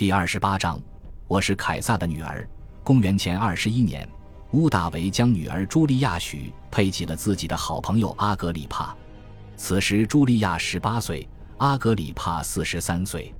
[0.00, 0.80] 第二十八章，
[1.28, 2.48] 我是凯撒的女儿。
[2.82, 4.08] 公元前二十一年，
[4.52, 8.96] 乌大维将女儿朱莉亚许配给了自己的好朋友阿格里帕。
[9.58, 11.28] 此时，朱莉亚十八岁，
[11.58, 13.34] 阿格里帕四十三岁。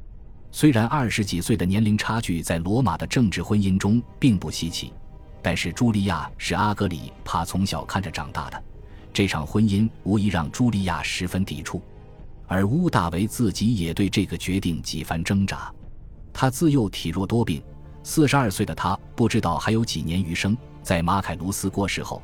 [0.53, 4.93] 虽然二十几岁的年龄差距在罗马的政治婚姻中并不稀奇，
[5.41, 8.63] 但是朱莉亚是阿格里帕从小看着长大的，
[9.15, 11.81] 这场婚姻无疑让朱莉亚十分抵触。
[12.47, 15.73] 而乌大维自己也对这个决定几番挣扎。
[16.41, 17.63] 他自幼体弱多病，
[18.03, 20.57] 四十二岁的他不知道还有几年余生。
[20.83, 22.23] 在马凯卢斯过世后，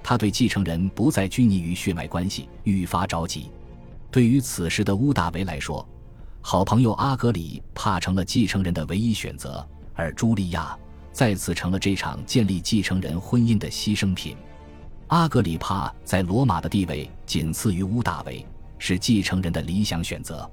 [0.00, 3.50] 他对继承人不再拘泥于血脉关系，愈发着急。
[4.12, 5.84] 对于此时的乌大维来说，
[6.40, 10.78] 好朋友阿格里帕成了继承人的唯一选择，而茱莉亚
[11.10, 14.36] 再次成了这场建立继承人婚姻的牺牲品。
[15.08, 18.46] 阿格里帕在罗马的地位仅次于乌大维。
[18.78, 20.48] 是继承人的理想选择，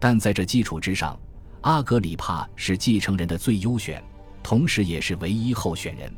[0.00, 1.14] 但在这基础之上，
[1.62, 4.02] 阿格里帕是继承人的最优选，
[4.42, 6.12] 同时也是唯一候选人。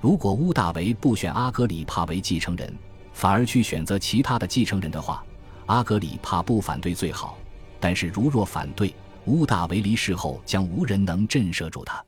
[0.00, 2.72] 如果乌大维不选阿格里帕为继承人，
[3.12, 5.24] 反而去选择其他的继承人的话，
[5.66, 7.36] 阿格里帕不反对最好。
[7.80, 8.94] 但是如若反对，
[9.24, 12.02] 乌大维离世后将无人能震慑住他。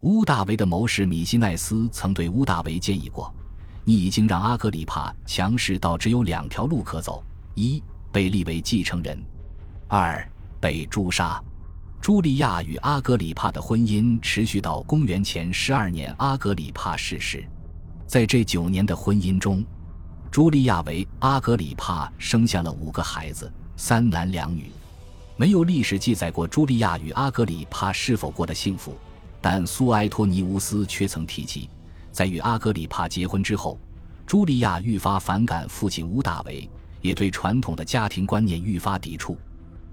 [0.00, 3.32] 乌大维的谋士米西奈斯曾对乌大维建议过
[3.84, 7.22] ：“你已经让阿格里帕强势到只有两条路可走，
[7.54, 7.82] 一。”
[8.12, 9.22] 被立为继承人，
[9.88, 10.26] 二
[10.58, 11.42] 被诛杀。
[12.02, 17.44] 茱莉亚与阿格里帕的婚姻持续到公元前十二年，阿格里帕逝世。
[18.06, 19.64] 在这九年的婚姻中，
[20.30, 24.70] 茱莉亚为阿格里帕生下了五个孩子，三男两女。
[25.36, 28.96] 没有历史记载过茱莉亚与阿格里帕是否过得幸福，
[29.40, 31.68] 但苏埃托尼乌斯却曾提及，
[32.12, 33.78] 在与阿格里帕结婚之后，
[34.28, 36.68] 茱莉亚愈发反感父亲乌大维。
[37.02, 39.38] 也对传统的家庭观念愈发抵触。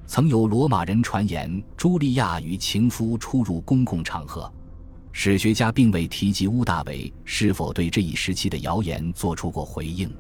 [0.06, 4.52] 曾有罗马人传言，茱莉亚与情夫出入公共场合。
[5.12, 10.12] 史学家并未提及乌大维是否对这一时期的谣言做出过回应。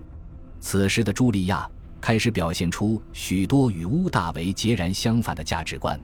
[0.59, 1.69] 此时的茱莉亚
[1.99, 5.99] 开始表现出许多与乌大维截然相反的价值观。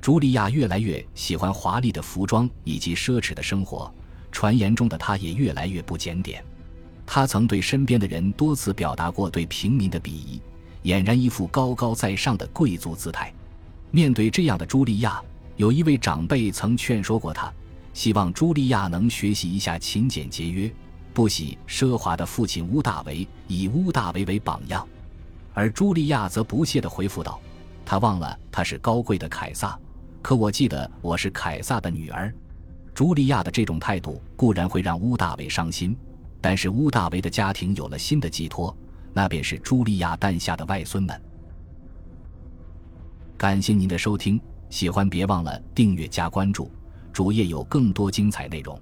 [0.00, 3.92] 茱莉亚越来越喜欢华丽的服装以及奢侈的生活，
[4.32, 6.42] 传言中的她也越来越不检点。
[7.04, 10.40] 他曾对身边的人多次表达过对平民的鄙夷，
[10.84, 13.32] 俨然一副高高在上的贵族姿态。
[13.90, 15.20] 面对这样的茱莉亚，
[15.56, 17.52] 有一位长辈曾劝说过他，
[17.92, 20.72] 希望茱莉亚能学习一下勤俭节约、
[21.12, 24.86] 不喜奢华的父亲乌大维，以乌大维为榜样。
[25.52, 27.40] 而茱莉亚则不屑地回复道
[27.84, 29.78] ：“他忘了他是高贵的凯撒，
[30.22, 32.32] 可我记得我是凯撒的女儿。”
[32.94, 35.96] 茱莉亚的这种态度固然会让乌大维伤心。
[36.40, 38.74] 但是乌大维的家庭有了新的寄托，
[39.12, 41.20] 那便是茱莉亚诞下的外孙们。
[43.36, 46.70] 感谢您的收听，喜欢别忘了订阅加关注，
[47.12, 48.80] 主页有更多精彩内容。